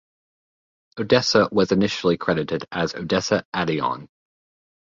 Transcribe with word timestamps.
Odessa 0.99 1.47
was 1.51 1.71
initially 1.71 2.17
credited 2.17 2.65
as 2.71 2.95
Odessa 2.95 3.45
Adlon. 3.55 4.09